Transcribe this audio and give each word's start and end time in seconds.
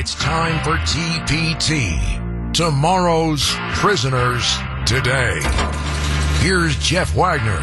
It's 0.00 0.14
time 0.14 0.64
for 0.64 0.78
TPT. 0.86 2.54
Tomorrow's 2.54 3.52
prisoners 3.74 4.56
today. 4.86 5.40
Here's 6.38 6.74
Jeff 6.78 7.14
Wagner. 7.14 7.60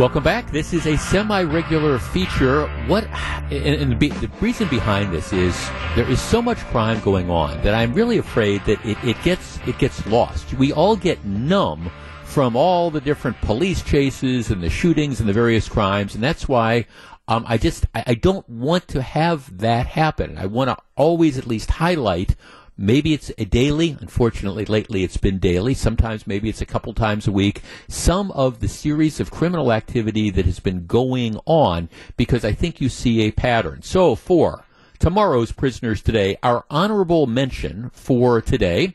Welcome 0.00 0.24
back. 0.24 0.50
This 0.52 0.72
is 0.72 0.86
a 0.86 0.96
semi-regular 0.96 1.98
feature. 1.98 2.66
What, 2.86 3.04
and, 3.52 3.92
and 3.92 4.00
the, 4.00 4.30
reason 4.40 4.68
behind 4.68 5.12
this 5.12 5.34
is 5.34 5.54
there 5.94 6.10
is 6.10 6.18
so 6.18 6.40
much 6.40 6.56
crime 6.68 6.98
going 7.00 7.28
on 7.28 7.60
that 7.60 7.74
I'm 7.74 7.92
really 7.92 8.16
afraid 8.16 8.64
that 8.64 8.82
it, 8.86 8.96
it 9.04 9.22
gets 9.22 9.58
it 9.66 9.78
gets 9.78 10.06
lost. 10.06 10.54
We 10.54 10.72
all 10.72 10.96
get 10.96 11.22
numb 11.26 11.90
from 12.24 12.56
all 12.56 12.90
the 12.90 13.02
different 13.02 13.38
police 13.42 13.82
chases 13.82 14.50
and 14.50 14.62
the 14.62 14.70
shootings 14.70 15.20
and 15.20 15.28
the 15.28 15.34
various 15.34 15.68
crimes, 15.68 16.14
and 16.14 16.24
that's 16.24 16.48
why 16.48 16.86
um, 17.28 17.44
I 17.46 17.58
just 17.58 17.86
I, 17.94 18.04
I 18.08 18.14
don't 18.14 18.48
want 18.48 18.88
to 18.88 19.02
have 19.02 19.58
that 19.58 19.86
happen. 19.86 20.36
I 20.36 20.46
want 20.46 20.70
to 20.70 20.76
always 20.96 21.38
at 21.38 21.46
least 21.46 21.70
highlight 21.70 22.34
Maybe 22.80 23.12
it's 23.12 23.32
a 23.36 23.44
daily. 23.44 23.96
Unfortunately, 24.00 24.64
lately 24.64 25.02
it's 25.02 25.16
been 25.16 25.40
daily. 25.40 25.74
Sometimes 25.74 26.28
maybe 26.28 26.48
it's 26.48 26.60
a 26.60 26.66
couple 26.66 26.94
times 26.94 27.26
a 27.26 27.32
week. 27.32 27.62
Some 27.88 28.30
of 28.30 28.60
the 28.60 28.68
series 28.68 29.18
of 29.18 29.32
criminal 29.32 29.72
activity 29.72 30.30
that 30.30 30.44
has 30.44 30.60
been 30.60 30.86
going 30.86 31.40
on 31.44 31.88
because 32.16 32.44
I 32.44 32.52
think 32.52 32.80
you 32.80 32.88
see 32.88 33.22
a 33.22 33.32
pattern. 33.32 33.82
So 33.82 34.14
for 34.14 34.64
tomorrow's 35.00 35.50
prisoners 35.50 36.00
today, 36.00 36.36
our 36.40 36.64
honorable 36.70 37.26
mention 37.26 37.90
for 37.92 38.40
today. 38.40 38.94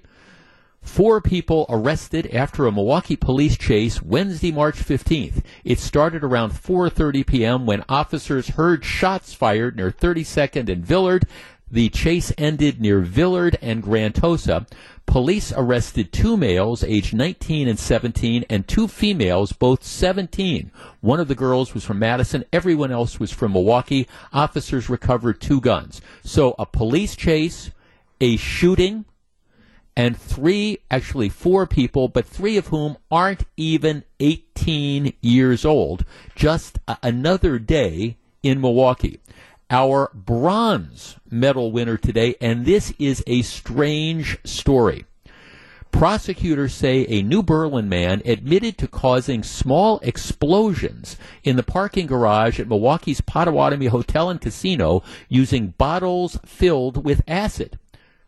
Four 0.83 1.21
people 1.21 1.65
arrested 1.69 2.29
after 2.33 2.67
a 2.67 2.71
Milwaukee 2.71 3.15
police 3.15 3.57
chase 3.57 4.01
Wednesday, 4.03 4.51
March 4.51 4.75
15th. 4.75 5.41
It 5.63 5.79
started 5.79 6.23
around 6.23 6.51
4:30 6.51 7.25
p.m. 7.25 7.65
when 7.65 7.83
officers 7.89 8.49
heard 8.49 8.85
shots 8.85 9.33
fired 9.33 9.75
near 9.75 9.91
32nd 9.91 10.69
and 10.69 10.85
Villard. 10.85 11.25
The 11.71 11.89
chase 11.89 12.31
ended 12.37 12.79
near 12.79 12.99
Villard 12.99 13.57
and 13.59 13.81
Grantosa. 13.81 14.67
Police 15.07 15.51
arrested 15.55 16.12
two 16.12 16.37
males, 16.37 16.84
aged 16.84 17.15
19 17.15 17.68
and 17.68 17.79
17, 17.79 18.45
and 18.47 18.68
two 18.68 18.87
females, 18.87 19.51
both 19.53 19.84
17. 19.84 20.70
One 21.01 21.20
of 21.20 21.27
the 21.27 21.34
girls 21.34 21.73
was 21.73 21.84
from 21.84 21.97
Madison. 21.97 22.45
Everyone 22.53 22.91
else 22.91 23.20
was 23.20 23.31
from 23.31 23.53
Milwaukee. 23.53 24.07
Officers 24.31 24.90
recovered 24.90 25.41
two 25.41 25.59
guns. 25.59 26.01
So 26.23 26.53
a 26.59 26.68
police 26.68 27.15
chase, 27.15 27.71
a 28.21 28.37
shooting, 28.37 29.05
and 29.96 30.18
three, 30.18 30.80
actually 30.90 31.30
four 31.30 31.66
people, 31.68 32.08
but 32.08 32.26
three 32.26 32.58
of 32.58 32.68
whom 32.68 32.98
aren't 33.12 33.46
even 33.58 34.04
18 34.20 35.13
years 35.22 35.66
old. 35.66 36.05
Just 36.36 36.80
a- 36.88 36.98
another 37.04 37.60
day 37.60 38.18
in 38.41 38.60
Milwaukee 38.60 39.20
our 39.74 40.12
bronze 40.14 41.16
medal 41.32 41.71
winner 41.71 41.98
today, 41.98 42.36
and 42.40 42.64
this 42.64 42.94
is 42.99 43.24
a 43.26 43.41
strange 43.41 44.38
story. 44.44 45.05
Prosecutors 45.91 46.74
say 46.74 47.08
a 47.08 47.24
New 47.24 47.41
Berlin 47.41 47.90
man 47.90 48.21
admitted 48.24 48.77
to 48.77 48.88
causing 48.88 49.41
small 49.41 49.99
explosions 50.04 51.18
in 51.44 51.55
the 51.55 51.64
parking 51.64 52.05
garage 52.05 52.60
at 52.60 52.68
Milwaukee's 52.68 53.21
Potawatomi 53.21 53.88
Hotel 53.88 54.30
and 54.30 54.40
Casino 54.40 55.02
using 55.27 55.74
bottles 55.77 56.40
filled 56.46 57.04
with 57.04 57.21
acid. 57.27 57.80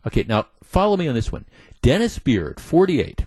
Okay, 0.06 0.24
now 0.28 0.48
follow 0.76 0.98
me 0.98 1.08
on 1.08 1.16
this 1.16 1.31
one. 1.31 1.45
Dennis 1.81 2.20
Beard, 2.20 2.59
48, 2.59 3.26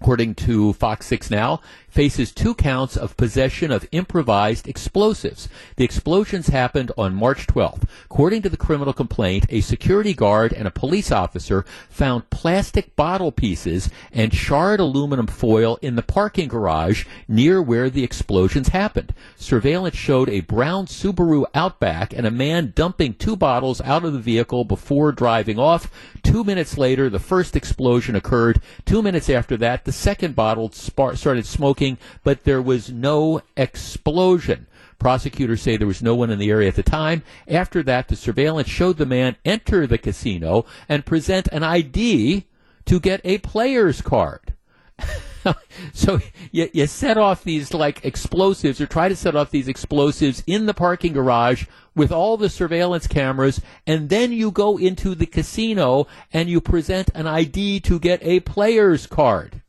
according 0.00 0.34
to 0.34 0.72
Fox 0.74 1.06
6 1.06 1.30
Now, 1.30 1.60
faces 1.88 2.32
two 2.32 2.54
counts 2.54 2.96
of 2.96 3.16
possession 3.16 3.72
of 3.72 3.88
improvised 3.90 4.68
explosives. 4.68 5.48
The 5.76 5.84
explosions 5.84 6.48
happened 6.48 6.92
on 6.96 7.14
March 7.14 7.46
12th. 7.46 7.88
According 8.04 8.42
to 8.42 8.48
the 8.48 8.56
criminal 8.56 8.92
complaint, 8.92 9.46
a 9.48 9.60
security 9.60 10.14
guard 10.14 10.52
and 10.52 10.68
a 10.68 10.70
police 10.70 11.10
officer 11.10 11.64
found 11.88 12.30
plastic 12.30 12.94
bottle 12.94 13.32
pieces 13.32 13.90
and 14.12 14.30
charred 14.30 14.80
aluminum 14.80 15.26
foil 15.26 15.78
in 15.82 15.96
the 15.96 16.02
parking 16.02 16.48
garage 16.48 17.04
near 17.26 17.60
where 17.60 17.90
the 17.90 18.04
explosions 18.04 18.68
happened. 18.68 19.12
Surveillance 19.36 19.96
showed 19.96 20.28
a 20.28 20.40
brown 20.40 20.86
Subaru 20.86 21.46
Outback 21.54 22.12
and 22.12 22.26
a 22.26 22.30
man 22.30 22.72
dumping 22.76 23.14
two 23.14 23.34
bottles 23.34 23.80
out 23.80 24.04
of 24.04 24.12
the 24.12 24.18
vehicle 24.18 24.64
before 24.64 25.10
driving 25.10 25.58
off. 25.58 25.90
Two 26.22 26.44
minutes 26.44 26.78
later, 26.78 27.10
the 27.10 27.18
first 27.18 27.56
explosion 27.56 28.14
occurred. 28.14 28.60
Two 28.84 29.02
minutes 29.02 29.30
after 29.30 29.56
that, 29.56 29.84
the 29.88 29.92
second 29.92 30.36
bottle 30.36 30.70
started 30.70 31.46
smoking 31.46 31.96
but 32.22 32.44
there 32.44 32.60
was 32.60 32.92
no 32.92 33.40
explosion. 33.56 34.66
Prosecutors 34.98 35.62
say 35.62 35.78
there 35.78 35.86
was 35.86 36.02
no 36.02 36.14
one 36.14 36.28
in 36.28 36.38
the 36.38 36.50
area 36.50 36.68
at 36.68 36.74
the 36.74 36.82
time. 36.82 37.22
After 37.48 37.82
that, 37.84 38.08
the 38.08 38.14
surveillance 38.14 38.68
showed 38.68 38.98
the 38.98 39.06
man 39.06 39.36
enter 39.46 39.86
the 39.86 39.96
casino 39.96 40.66
and 40.90 41.06
present 41.06 41.48
an 41.52 41.62
ID 41.62 42.44
to 42.84 43.00
get 43.00 43.22
a 43.24 43.38
player's 43.38 44.02
card. 44.02 44.52
so 45.94 46.20
you, 46.52 46.68
you 46.74 46.86
set 46.86 47.16
off 47.16 47.44
these 47.44 47.72
like 47.72 48.04
explosives 48.04 48.82
or 48.82 48.86
try 48.86 49.08
to 49.08 49.16
set 49.16 49.34
off 49.34 49.50
these 49.50 49.68
explosives 49.68 50.42
in 50.46 50.66
the 50.66 50.74
parking 50.74 51.14
garage 51.14 51.64
with 51.94 52.12
all 52.12 52.36
the 52.36 52.50
surveillance 52.50 53.06
cameras 53.06 53.62
and 53.86 54.10
then 54.10 54.32
you 54.32 54.50
go 54.50 54.76
into 54.76 55.14
the 55.14 55.26
casino 55.26 56.06
and 56.30 56.50
you 56.50 56.60
present 56.60 57.08
an 57.14 57.26
ID 57.26 57.80
to 57.80 57.98
get 57.98 58.22
a 58.22 58.40
player's 58.40 59.06
card. 59.06 59.62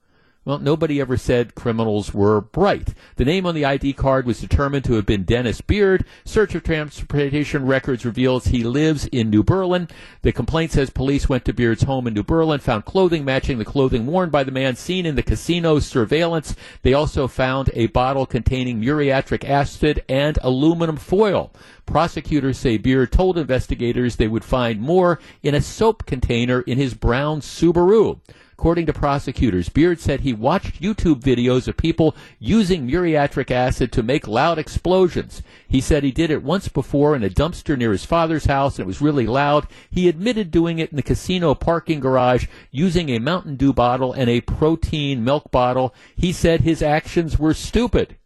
Well, 0.49 0.57
nobody 0.57 0.99
ever 0.99 1.15
said 1.15 1.53
criminals 1.53 2.11
were 2.11 2.41
bright. 2.41 2.95
The 3.17 3.23
name 3.23 3.45
on 3.45 3.53
the 3.53 3.65
ID 3.65 3.93
card 3.93 4.25
was 4.25 4.41
determined 4.41 4.83
to 4.85 4.93
have 4.93 5.05
been 5.05 5.21
Dennis 5.21 5.61
Beard. 5.61 6.05
Search 6.25 6.55
of 6.55 6.63
transportation 6.63 7.67
records 7.67 8.03
reveals 8.03 8.45
he 8.45 8.63
lives 8.63 9.05
in 9.05 9.29
New 9.29 9.43
Berlin. 9.43 9.89
The 10.23 10.31
complaint 10.31 10.71
says 10.71 10.89
police 10.89 11.29
went 11.29 11.45
to 11.45 11.53
Beard's 11.53 11.83
home 11.83 12.07
in 12.07 12.15
New 12.15 12.23
Berlin, 12.23 12.61
found 12.61 12.85
clothing 12.85 13.23
matching 13.23 13.59
the 13.59 13.63
clothing 13.63 14.07
worn 14.07 14.31
by 14.31 14.43
the 14.43 14.51
man 14.51 14.75
seen 14.75 15.05
in 15.05 15.13
the 15.13 15.21
casino 15.21 15.77
surveillance. 15.77 16.55
They 16.81 16.95
also 16.95 17.27
found 17.27 17.69
a 17.75 17.85
bottle 17.85 18.25
containing 18.25 18.79
muriatic 18.79 19.47
acid 19.47 20.03
and 20.09 20.39
aluminum 20.41 20.97
foil. 20.97 21.53
Prosecutors 21.85 22.57
say 22.57 22.77
Beard 22.77 23.11
told 23.11 23.37
investigators 23.37 24.15
they 24.15 24.27
would 24.27 24.43
find 24.43 24.81
more 24.81 25.19
in 25.43 25.53
a 25.53 25.61
soap 25.61 26.07
container 26.07 26.61
in 26.61 26.79
his 26.79 26.95
brown 26.95 27.41
Subaru. 27.41 28.19
According 28.59 28.87
to 28.87 28.93
prosecutors, 28.93 29.69
Beard 29.69 30.01
said 30.01 30.19
he 30.19 30.33
watched 30.33 30.81
YouTube 30.81 31.21
videos 31.21 31.69
of 31.69 31.77
people 31.77 32.13
using 32.39 32.85
muriatic 32.85 33.51
acid 33.51 33.89
to 33.93 34.03
make 34.03 34.27
loud 34.27 34.59
explosions. 34.59 35.41
He 35.65 35.79
said 35.79 36.03
he 36.03 36.11
did 36.11 36.29
it 36.29 36.43
once 36.43 36.67
before 36.67 37.15
in 37.15 37.23
a 37.23 37.29
dumpster 37.29 37.77
near 37.77 37.93
his 37.93 38.03
father's 38.03 38.47
house 38.47 38.77
and 38.77 38.83
it 38.83 38.85
was 38.85 38.99
really 38.99 39.25
loud. 39.25 39.65
He 39.89 40.09
admitted 40.09 40.51
doing 40.51 40.77
it 40.77 40.89
in 40.89 40.97
the 40.97 41.01
casino 41.01 41.55
parking 41.55 42.01
garage 42.01 42.47
using 42.69 43.07
a 43.07 43.19
Mountain 43.19 43.55
Dew 43.55 43.71
bottle 43.71 44.11
and 44.11 44.29
a 44.29 44.41
protein 44.41 45.23
milk 45.23 45.51
bottle. 45.51 45.95
He 46.17 46.33
said 46.33 46.59
his 46.59 46.81
actions 46.81 47.39
were 47.39 47.53
stupid. 47.53 48.17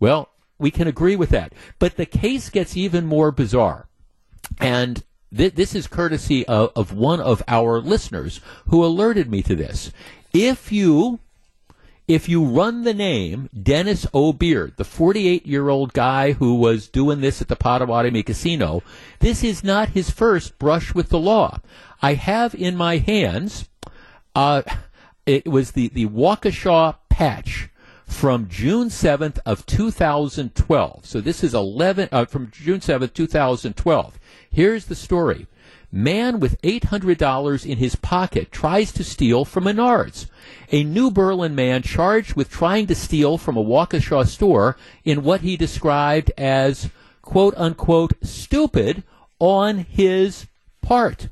Well, 0.00 0.30
we 0.58 0.72
can 0.72 0.88
agree 0.88 1.14
with 1.14 1.30
that. 1.30 1.52
But 1.78 1.96
the 1.96 2.06
case 2.06 2.50
gets 2.50 2.76
even 2.76 3.06
more 3.06 3.30
bizarre. 3.30 3.86
And 4.58 5.04
th- 5.36 5.54
this 5.54 5.74
is 5.74 5.86
courtesy 5.86 6.46
of, 6.46 6.72
of 6.76 6.92
one 6.92 7.20
of 7.20 7.42
our 7.48 7.80
listeners 7.80 8.40
who 8.68 8.84
alerted 8.84 9.30
me 9.30 9.42
to 9.42 9.54
this. 9.54 9.92
If 10.32 10.70
you 10.72 11.20
if 12.10 12.28
you 12.28 12.44
run 12.44 12.82
the 12.82 12.92
name 12.92 13.48
Dennis 13.62 14.04
O'Beard, 14.12 14.76
the 14.76 14.84
48 14.84 15.46
year 15.46 15.68
old 15.68 15.92
guy 15.92 16.32
who 16.32 16.56
was 16.56 16.88
doing 16.88 17.20
this 17.20 17.40
at 17.40 17.46
the 17.46 17.54
Potawatomi 17.54 18.24
Casino, 18.24 18.82
this 19.20 19.44
is 19.44 19.62
not 19.62 19.90
his 19.90 20.10
first 20.10 20.58
brush 20.58 20.92
with 20.92 21.10
the 21.10 21.20
law. 21.20 21.60
I 22.02 22.14
have 22.14 22.52
in 22.54 22.76
my 22.76 22.96
hands, 22.96 23.68
uh, 24.34 24.62
it 25.24 25.46
was 25.46 25.72
the, 25.72 25.86
the 25.88 26.06
Waukesha 26.06 26.96
patch 27.08 27.69
from 28.10 28.48
June 28.48 28.88
7th 28.88 29.38
of 29.46 29.64
2012. 29.66 31.06
So 31.06 31.20
this 31.20 31.42
is 31.42 31.54
11, 31.54 32.08
uh, 32.10 32.24
from 32.26 32.50
June 32.50 32.80
7th, 32.80 33.14
2012. 33.14 34.18
Here's 34.50 34.86
the 34.86 34.94
story. 34.94 35.46
Man 35.92 36.38
with 36.38 36.60
$800 36.62 37.66
in 37.66 37.78
his 37.78 37.96
pocket 37.96 38.52
tries 38.52 38.92
to 38.92 39.04
steal 39.04 39.44
from 39.44 39.64
Menards. 39.64 40.26
A 40.70 40.84
New 40.84 41.10
Berlin 41.10 41.54
man 41.54 41.82
charged 41.82 42.34
with 42.34 42.50
trying 42.50 42.86
to 42.88 42.94
steal 42.94 43.38
from 43.38 43.56
a 43.56 43.64
Waukesha 43.64 44.26
store 44.26 44.76
in 45.04 45.22
what 45.22 45.40
he 45.40 45.56
described 45.56 46.30
as 46.36 46.90
quote 47.22 47.54
unquote 47.56 48.12
stupid 48.22 49.02
on 49.38 49.78
his 49.78 50.46
part. 50.82 51.28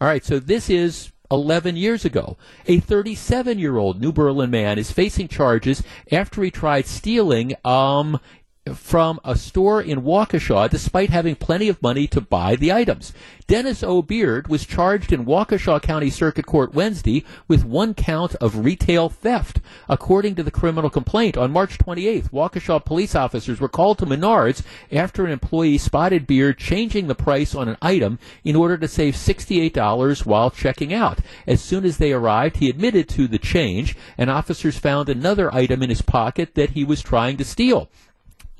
All 0.00 0.08
right, 0.08 0.24
so 0.24 0.38
this 0.38 0.70
is 0.70 1.12
11 1.34 1.76
years 1.76 2.04
ago. 2.04 2.36
A 2.66 2.80
37 2.80 3.58
year 3.58 3.76
old 3.76 4.00
New 4.00 4.12
Berlin 4.12 4.50
man 4.50 4.78
is 4.78 4.90
facing 4.90 5.28
charges 5.28 5.82
after 6.10 6.42
he 6.42 6.50
tried 6.50 6.86
stealing 6.86 7.54
um, 7.64 8.20
from 8.72 9.20
a 9.22 9.36
store 9.36 9.82
in 9.82 10.00
Waukesha 10.00 10.70
despite 10.70 11.10
having 11.10 11.36
plenty 11.36 11.68
of 11.68 11.82
money 11.82 12.06
to 12.06 12.18
buy 12.18 12.56
the 12.56 12.72
items. 12.72 13.12
Dennis 13.46 13.82
O'Beard 13.82 14.48
was 14.48 14.64
charged 14.64 15.12
in 15.12 15.26
Waukesha 15.26 15.82
County 15.82 16.08
Circuit 16.08 16.46
Court 16.46 16.72
Wednesday 16.72 17.26
with 17.46 17.62
one 17.62 17.92
count 17.92 18.34
of 18.36 18.64
retail 18.64 19.10
theft. 19.10 19.60
According 19.86 20.36
to 20.36 20.42
the 20.42 20.50
criminal 20.50 20.88
complaint, 20.88 21.36
on 21.36 21.52
March 21.52 21.76
28th, 21.76 22.30
Waukesha 22.30 22.82
police 22.82 23.14
officers 23.14 23.60
were 23.60 23.68
called 23.68 23.98
to 23.98 24.06
Menards 24.06 24.62
after 24.90 25.26
an 25.26 25.30
employee 25.30 25.76
spotted 25.76 26.26
Beard 26.26 26.56
changing 26.56 27.06
the 27.06 27.14
price 27.14 27.54
on 27.54 27.68
an 27.68 27.76
item 27.82 28.18
in 28.44 28.56
order 28.56 28.78
to 28.78 28.88
save 28.88 29.14
$68 29.14 30.24
while 30.24 30.50
checking 30.50 30.94
out. 30.94 31.18
As 31.46 31.60
soon 31.60 31.84
as 31.84 31.98
they 31.98 32.14
arrived, 32.14 32.56
he 32.56 32.70
admitted 32.70 33.10
to 33.10 33.28
the 33.28 33.38
change, 33.38 33.94
and 34.16 34.30
officers 34.30 34.78
found 34.78 35.10
another 35.10 35.54
item 35.54 35.82
in 35.82 35.90
his 35.90 36.00
pocket 36.00 36.54
that 36.54 36.70
he 36.70 36.82
was 36.82 37.02
trying 37.02 37.36
to 37.36 37.44
steal. 37.44 37.90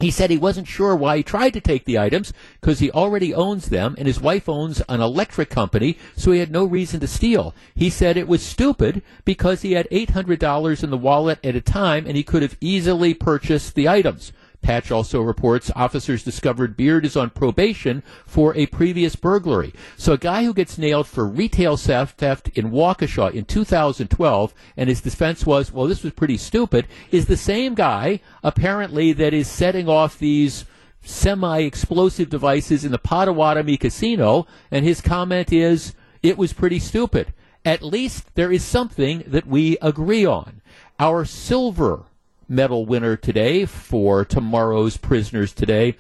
He 0.01 0.11
said 0.11 0.31
he 0.31 0.37
wasn't 0.37 0.67
sure 0.67 0.97
why 0.97 1.19
he 1.19 1.23
tried 1.23 1.53
to 1.53 1.61
take 1.61 1.85
the 1.85 1.99
items 1.99 2.33
because 2.61 2.81
he 2.81 2.91
already 2.91 3.33
owns 3.33 3.69
them 3.69 3.95
and 3.97 4.07
his 4.07 4.21
wife 4.21 4.49
owns 4.49 4.83
an 4.89 5.01
electric 5.01 5.51
company, 5.51 5.97
so 6.17 6.33
he 6.33 6.41
had 6.41 6.51
no 6.51 6.65
reason 6.65 7.01
to 7.01 7.07
steal. 7.07 7.55
He 7.75 7.91
said 7.91 8.17
it 8.17 8.29
was 8.29 8.45
stupid 8.45 9.03
because 9.25 9.63
he 9.63 9.73
had 9.73 9.89
$800 9.91 10.83
in 10.83 10.91
the 10.91 10.97
wallet 10.97 11.39
at 11.45 11.57
a 11.57 11.61
time 11.61 12.07
and 12.07 12.17
he 12.17 12.25
could 12.25 12.43
have 12.43 12.57
easily 12.61 13.15
purchased 13.15 13.75
the 13.75 13.89
items. 13.89 14.33
Patch 14.65 14.91
also 14.91 15.21
reports 15.21 15.71
officers 15.77 16.25
discovered 16.25 16.75
Beard 16.75 17.05
is 17.05 17.17
on 17.17 17.29
probation 17.29 18.03
for 18.25 18.57
a 18.57 18.65
previous 18.67 19.15
burglary. 19.15 19.75
So 19.99 20.15
a 20.15 20.19
guy 20.19 20.45
who 20.45 20.55
gets 20.55 20.79
nailed 20.79 21.07
for 21.07 21.27
retail 21.27 21.77
theft, 21.77 22.23
in 22.55 22.71
Waukesha 22.71 23.33
in 23.35 23.45
2012, 23.45 24.55
and 24.79 24.89
his 24.89 25.03
defense 25.03 25.45
was, 25.45 25.71
well, 25.71 25.87
this 25.87 26.03
was 26.03 26.15
pretty 26.15 26.39
stupid, 26.39 26.87
is 27.11 27.27
the 27.27 27.37
same 27.37 27.75
guy 27.75 28.21
apparently 28.43 29.13
that 29.13 29.35
is 29.35 29.49
setting 29.49 29.87
off 29.87 30.19
these 30.19 30.65
semi-explosive 31.03 32.31
devices 32.31 32.87
in 32.87 32.91
the 32.91 32.99
Potawatomi 32.99 33.77
casino, 33.77 34.47
and 34.71 34.83
his 34.83 35.03
comment 35.03 35.53
is, 35.53 35.95
it 36.23 36.39
was 36.39 36.55
pretty 36.55 36.79
stupid. 36.79 37.35
At 37.67 37.83
least 37.83 38.35
there 38.35 38.51
is 38.51 38.65
something 38.65 39.25
that 39.27 39.47
we 39.47 39.77
agree 39.83 40.25
on. 40.25 40.63
Our 40.99 41.27
silver 41.27 42.07
medal 42.49 42.87
winner 42.87 43.17
today 43.17 43.65
for 43.65 44.25
tomorrow's 44.25 44.97
Prisoners 44.97 45.53
Today. 45.53 45.97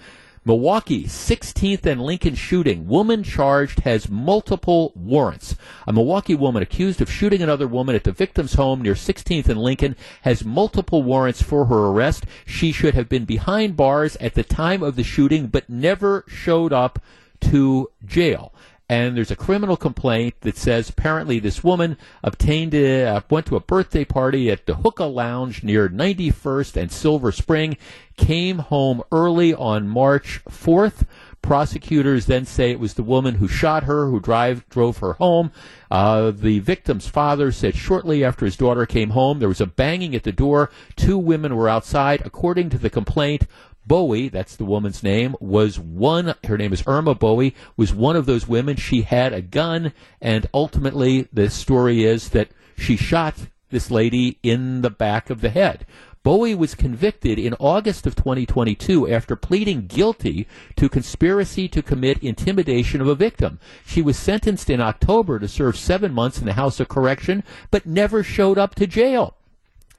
Milwaukee, 0.47 1.05
16th 1.05 1.87
and 1.87 2.03
Lincoln 2.03 2.35
shooting. 2.35 2.87
Woman 2.87 3.23
charged 3.23 3.81
has 3.81 4.11
multiple 4.11 4.93
warrants. 4.95 5.57
A 5.87 5.93
Milwaukee 5.93 6.35
woman 6.35 6.63
accused 6.63 7.01
of 7.01 7.11
shooting 7.11 7.41
another 7.41 7.67
woman 7.67 7.95
at 7.95 8.05
the 8.05 8.13
victim's 8.13 8.55
home 8.55 8.83
near 8.83 8.93
16th 8.93 9.49
and 9.49 9.61
Lincoln 9.61 9.97
has 10.23 10.45
multiple 10.45 11.03
warrants 11.03 11.41
for 11.41 11.65
her 11.65 11.87
arrest. 11.87 12.27
She 12.45 12.73
should 12.73 12.95
have 12.95 13.09
been 13.09 13.25
behind 13.25 13.77
bars 13.77 14.17
at 14.17 14.35
the 14.35 14.45
time 14.45 14.83
of 14.83 14.97
the 14.97 15.05
shooting, 15.05 15.47
but 15.47 15.71
never 15.71 16.25
showed 16.29 16.75
up 16.75 16.99
to 17.41 17.91
jail 18.05 18.53
and 18.89 19.17
there's 19.17 19.31
a 19.31 19.37
criminal 19.37 19.77
complaint 19.77 20.35
that 20.43 20.57
says 20.57 20.91
apparently 20.91 21.39
this 21.39 21.65
woman 21.65 21.97
obtained 22.23 22.75
a, 22.75 23.05
uh, 23.05 23.21
went 23.31 23.47
to 23.47 23.57
a 23.57 23.61
birthday 23.61 24.05
party 24.05 24.51
at 24.51 24.67
the 24.67 24.75
Hookah 24.75 25.05
Lounge 25.05 25.65
near 25.65 25.89
91st 25.89 26.77
and 26.77 26.93
Silver 26.93 27.33
Spring, 27.33 27.79
came 28.17 28.59
home 28.59 29.03
early 29.11 29.55
on 29.55 29.89
March 29.89 30.41
4th. 30.49 31.07
Prosecutors 31.41 32.27
then 32.27 32.47
say 32.47 32.71
it 32.71 32.81
was 32.81 32.95
the 32.95 33.03
woman 33.03 33.35
who 33.35 33.49
shot 33.49 33.85
her 33.85 34.07
who 34.07 34.19
drive, 34.21 34.67
drove 34.69 34.99
her 34.99 35.15
home. 35.15 35.51
Uh, 35.91 36.31
the 36.31 36.59
victim's 36.61 37.07
father 37.07 37.53
said 37.53 37.75
shortly 37.75 38.25
after 38.25 38.47
his 38.47 38.57
daughter 38.57 38.87
came 38.87 39.11
home, 39.11 39.39
there 39.39 39.49
was 39.49 39.61
a 39.61 39.67
banging 39.67 40.15
at 40.15 40.23
the 40.23 40.33
door. 40.33 40.71
Two 40.97 41.19
women 41.19 41.55
were 41.55 41.69
outside. 41.69 42.23
According 42.25 42.71
to 42.71 42.79
the 42.79 42.89
complaint, 42.89 43.47
Bowie, 43.87 44.29
that's 44.29 44.57
the 44.57 44.65
woman's 44.65 45.03
name, 45.03 45.37
was 45.41 45.79
one, 45.79 46.35
her 46.45 46.57
name 46.57 46.73
is 46.73 46.83
Irma 46.87 47.15
Bowie, 47.15 47.55
was 47.77 47.93
one 47.93 48.17
of 48.17 48.27
those 48.27 48.49
women. 48.49 48.77
She 48.77 49.03
had 49.03 49.33
a 49.33 49.43
gun, 49.43 49.93
and 50.21 50.47
ultimately 50.55 51.29
the 51.33 51.51
story 51.51 52.05
is 52.05 52.31
that 52.31 52.49
she 52.77 52.97
shot 52.97 53.35
this 53.71 53.91
lady 53.91 54.39
in 54.43 54.83
the 54.83 54.91
back 54.91 55.31
of 55.31 55.41
the 55.41 55.51
head. 55.51 55.87
Bowie 56.23 56.55
was 56.55 56.75
convicted 56.75 57.39
in 57.39 57.53
August 57.61 58.07
of 58.07 58.17
2022 58.17 59.13
after 59.13 59.37
pleading 59.37 59.87
guilty 59.87 60.49
to 60.75 60.89
conspiracy 60.89 61.69
to 61.69 61.83
commit 61.83 62.23
intimidation 62.23 63.03
of 63.03 63.09
a 63.09 63.15
victim. 63.15 63.61
She 63.85 64.01
was 64.01 64.17
sentenced 64.17 64.71
in 64.71 64.81
October 64.81 65.39
to 65.39 65.47
serve 65.47 65.77
seven 65.77 66.15
months 66.15 66.39
in 66.39 66.47
the 66.47 66.55
House 66.55 66.81
of 66.81 66.89
Correction, 66.89 67.45
but 67.71 67.85
never 67.85 68.23
showed 68.23 68.57
up 68.57 68.75
to 68.77 68.87
jail. 68.87 69.37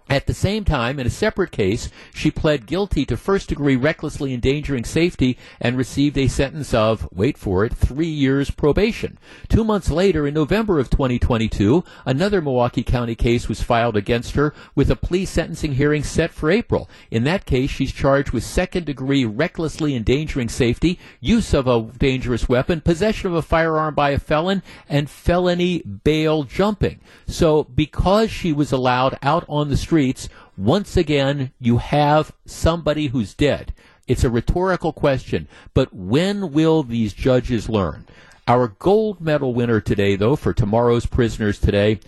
At 0.07 0.27
the 0.27 0.35
same 0.35 0.65
time, 0.65 0.99
in 0.99 1.07
a 1.07 1.09
separate 1.09 1.51
case, 1.51 1.89
she 2.13 2.29
pled 2.29 2.67
guilty 2.67 3.05
to 3.07 3.17
first 3.17 3.49
degree 3.49 3.75
recklessly 3.75 4.35
endangering 4.35 4.85
safety 4.85 5.35
and 5.59 5.75
received 5.75 6.15
a 6.15 6.27
sentence 6.27 6.75
of, 6.75 7.09
wait 7.11 7.39
for 7.39 7.65
it, 7.65 7.73
three 7.73 8.05
years 8.05 8.51
probation. 8.51 9.17
Two 9.49 9.63
months 9.63 9.89
later, 9.89 10.27
in 10.27 10.35
November 10.35 10.79
of 10.79 10.91
2022, 10.91 11.83
another 12.05 12.39
Milwaukee 12.39 12.83
County 12.83 13.15
case 13.15 13.49
was 13.49 13.63
filed 13.63 13.97
against 13.97 14.35
her 14.35 14.53
with 14.75 14.91
a 14.91 14.95
plea 14.95 15.25
sentencing 15.25 15.73
hearing 15.73 16.03
set 16.03 16.31
for 16.31 16.51
April. 16.51 16.87
In 17.09 17.23
that 17.23 17.47
case, 17.47 17.71
she's 17.71 17.91
charged 17.91 18.29
with 18.29 18.43
second 18.43 18.85
degree 18.85 19.25
recklessly 19.25 19.95
endangering 19.95 20.49
safety, 20.49 20.99
use 21.19 21.51
of 21.51 21.65
a 21.65 21.81
dangerous 21.97 22.47
weapon, 22.47 22.79
possession 22.79 23.31
of 23.31 23.35
a 23.35 23.41
firearm 23.41 23.95
by 23.95 24.11
a 24.11 24.19
felon, 24.19 24.61
and 24.87 25.09
felony 25.09 25.79
bail 25.79 26.43
jumping. 26.43 26.99
So 27.25 27.63
because 27.63 28.29
she 28.29 28.53
was 28.53 28.71
allowed 28.71 29.17
out 29.23 29.45
on 29.49 29.69
the 29.69 29.77
street, 29.77 29.94
streets, 29.95 30.27
once 30.57 30.97
again, 30.97 31.53
you 31.57 31.77
have 31.77 32.33
somebody 32.45 33.07
who's 33.07 33.33
dead. 33.33 33.74
It's 34.09 34.25
a 34.25 34.30
rhetorical 34.30 34.92
question, 34.92 35.47
but 35.74 35.94
when 35.94 36.51
will 36.51 36.83
these 36.83 37.13
judges 37.13 37.69
learn? 37.69 38.06
Our 38.45 38.68
gold 38.68 39.21
medal 39.21 39.53
winner 39.53 39.80
today, 39.80 40.18
though, 40.18 40.36
for 40.36 40.51
tomorrow's 40.51 41.06
prisoners 41.06 41.59
today, 41.59 42.01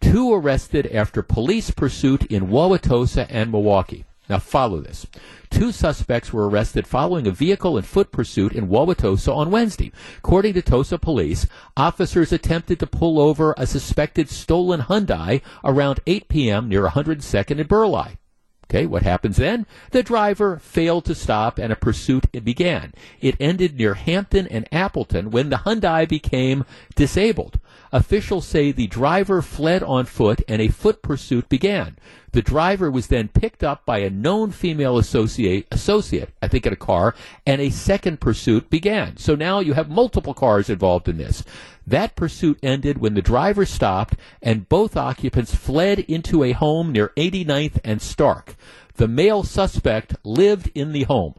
two 0.00 0.32
arrested 0.32 0.86
after 0.86 1.20
police 1.20 1.70
pursuit 1.70 2.24
in 2.32 2.48
Wauwatosa 2.48 3.26
and 3.28 3.52
Milwaukee. 3.52 4.06
Now 4.28 4.38
follow 4.38 4.80
this. 4.80 5.06
Two 5.50 5.70
suspects 5.70 6.32
were 6.32 6.48
arrested 6.48 6.86
following 6.86 7.26
a 7.26 7.30
vehicle 7.30 7.76
and 7.76 7.86
foot 7.86 8.10
pursuit 8.10 8.52
in 8.52 8.68
Wauwatosa 8.68 9.34
on 9.34 9.50
Wednesday. 9.50 9.92
According 10.18 10.54
to 10.54 10.62
Tosa 10.62 10.98
police, 10.98 11.46
officers 11.76 12.32
attempted 12.32 12.80
to 12.80 12.86
pull 12.86 13.20
over 13.20 13.54
a 13.56 13.66
suspected 13.66 14.30
stolen 14.30 14.82
Hyundai 14.82 15.42
around 15.62 16.00
8 16.06 16.28
p.m. 16.28 16.68
near 16.68 16.88
102nd 16.88 17.60
and 17.60 17.68
Burleigh. 17.68 18.16
Okay, 18.64 18.86
what 18.86 19.02
happens 19.02 19.36
then? 19.36 19.66
The 19.90 20.02
driver 20.02 20.58
failed 20.58 21.04
to 21.04 21.14
stop 21.14 21.58
and 21.58 21.70
a 21.70 21.76
pursuit 21.76 22.26
began. 22.44 22.94
It 23.20 23.36
ended 23.38 23.76
near 23.76 23.94
Hampton 23.94 24.48
and 24.48 24.66
Appleton 24.72 25.30
when 25.30 25.50
the 25.50 25.58
Hyundai 25.58 26.08
became 26.08 26.64
disabled. 26.96 27.60
Officials 27.92 28.46
say 28.46 28.72
the 28.72 28.86
driver 28.88 29.40
fled 29.40 29.82
on 29.82 30.04
foot 30.04 30.42
and 30.48 30.60
a 30.60 30.68
foot 30.68 31.02
pursuit 31.02 31.48
began. 31.48 31.96
The 32.32 32.42
driver 32.42 32.90
was 32.90 33.06
then 33.06 33.28
picked 33.28 33.62
up 33.62 33.86
by 33.86 33.98
a 33.98 34.10
known 34.10 34.50
female 34.50 34.98
associate, 34.98 35.68
associate, 35.70 36.30
I 36.42 36.48
think 36.48 36.66
in 36.66 36.72
a 36.72 36.76
car, 36.76 37.14
and 37.46 37.60
a 37.60 37.70
second 37.70 38.20
pursuit 38.20 38.68
began. 38.68 39.16
So 39.16 39.36
now 39.36 39.60
you 39.60 39.74
have 39.74 39.88
multiple 39.88 40.34
cars 40.34 40.68
involved 40.68 41.08
in 41.08 41.18
this. 41.18 41.44
That 41.86 42.16
pursuit 42.16 42.58
ended 42.62 42.98
when 42.98 43.14
the 43.14 43.22
driver 43.22 43.64
stopped 43.64 44.16
and 44.42 44.68
both 44.68 44.96
occupants 44.96 45.54
fled 45.54 46.00
into 46.00 46.42
a 46.42 46.52
home 46.52 46.90
near 46.90 47.12
89th 47.16 47.78
and 47.84 48.02
Stark. 48.02 48.56
The 48.96 49.06
male 49.06 49.44
suspect 49.44 50.16
lived 50.24 50.70
in 50.74 50.90
the 50.90 51.04
home. 51.04 51.34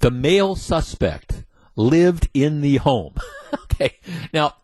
The 0.00 0.10
male 0.10 0.56
suspect 0.56 1.44
lived 1.76 2.28
in 2.34 2.62
the 2.62 2.76
home. 2.76 3.14
okay. 3.54 3.96
Now, 4.32 4.56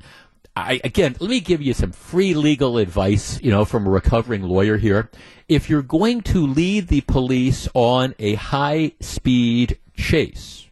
I, 0.56 0.80
again, 0.84 1.16
let 1.20 1.30
me 1.30 1.40
give 1.40 1.62
you 1.62 1.72
some 1.72 1.92
free 1.92 2.34
legal 2.34 2.78
advice, 2.78 3.40
you 3.40 3.50
know, 3.50 3.64
from 3.64 3.86
a 3.86 3.90
recovering 3.90 4.42
lawyer 4.42 4.76
here. 4.76 5.10
If 5.48 5.70
you're 5.70 5.82
going 5.82 6.22
to 6.22 6.46
lead 6.46 6.88
the 6.88 7.02
police 7.02 7.68
on 7.74 8.14
a 8.18 8.34
high 8.34 8.92
speed 9.00 9.78
chase, 9.94 10.68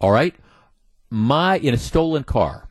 all 0.00 0.12
right, 0.12 0.34
my, 1.10 1.58
in 1.58 1.74
a 1.74 1.78
stolen 1.78 2.24
car, 2.24 2.68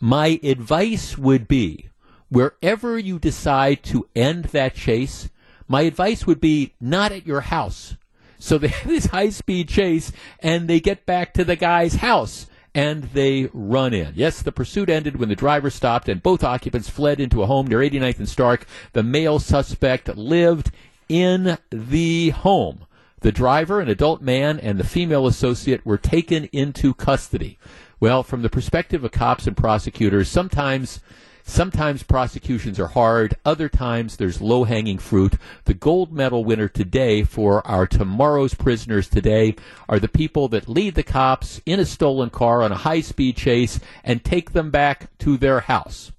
my 0.00 0.38
advice 0.42 1.16
would 1.16 1.48
be 1.48 1.88
wherever 2.28 2.98
you 2.98 3.18
decide 3.18 3.82
to 3.84 4.08
end 4.14 4.46
that 4.46 4.74
chase, 4.74 5.30
my 5.68 5.82
advice 5.82 6.26
would 6.26 6.40
be 6.40 6.74
not 6.80 7.12
at 7.12 7.26
your 7.26 7.42
house. 7.42 7.96
So 8.38 8.58
they 8.58 8.68
have 8.68 8.88
this 8.88 9.06
high 9.06 9.30
speed 9.30 9.68
chase 9.68 10.12
and 10.40 10.68
they 10.68 10.80
get 10.80 11.06
back 11.06 11.34
to 11.34 11.44
the 11.44 11.56
guy's 11.56 11.96
house 11.96 12.46
and 12.74 13.04
they 13.14 13.48
run 13.54 13.94
in. 13.94 14.12
Yes, 14.14 14.42
the 14.42 14.52
pursuit 14.52 14.90
ended 14.90 15.16
when 15.16 15.30
the 15.30 15.34
driver 15.34 15.70
stopped 15.70 16.08
and 16.08 16.22
both 16.22 16.44
occupants 16.44 16.90
fled 16.90 17.20
into 17.20 17.42
a 17.42 17.46
home 17.46 17.66
near 17.66 17.78
89th 17.78 18.18
and 18.18 18.28
Stark. 18.28 18.66
The 18.92 19.02
male 19.02 19.38
suspect 19.38 20.14
lived 20.14 20.70
in 21.08 21.56
the 21.70 22.30
home. 22.30 22.86
The 23.20 23.32
driver, 23.32 23.80
an 23.80 23.88
adult 23.88 24.20
man, 24.20 24.60
and 24.60 24.78
the 24.78 24.84
female 24.84 25.26
associate 25.26 25.86
were 25.86 25.96
taken 25.96 26.44
into 26.52 26.92
custody. 26.92 27.58
Well, 27.98 28.22
from 28.22 28.42
the 28.42 28.50
perspective 28.50 29.04
of 29.04 29.12
cops 29.12 29.46
and 29.46 29.56
prosecutors, 29.56 30.28
sometimes 30.28 31.00
Sometimes 31.48 32.02
prosecutions 32.02 32.80
are 32.80 32.88
hard, 32.88 33.36
other 33.44 33.68
times 33.68 34.16
there's 34.16 34.40
low 34.40 34.64
hanging 34.64 34.98
fruit. 34.98 35.34
The 35.64 35.74
gold 35.74 36.12
medal 36.12 36.44
winner 36.44 36.68
today 36.68 37.22
for 37.22 37.64
our 37.66 37.86
tomorrow's 37.86 38.52
prisoners 38.52 39.08
today 39.08 39.54
are 39.88 40.00
the 40.00 40.08
people 40.08 40.48
that 40.48 40.68
lead 40.68 40.96
the 40.96 41.04
cops 41.04 41.60
in 41.64 41.78
a 41.78 41.86
stolen 41.86 42.30
car 42.30 42.62
on 42.62 42.72
a 42.72 42.76
high 42.76 43.00
speed 43.00 43.36
chase 43.36 43.78
and 44.02 44.24
take 44.24 44.52
them 44.52 44.72
back 44.72 45.16
to 45.18 45.36
their 45.36 45.60
house. 45.60 46.10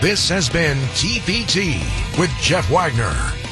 This 0.00 0.28
has 0.28 0.48
been 0.48 0.78
TPT 0.94 1.76
with 2.18 2.30
Jeff 2.40 2.70
Wagner 2.70 3.47